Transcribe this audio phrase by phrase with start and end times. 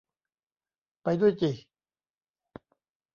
[1.03, 1.51] ไปด้วยจิ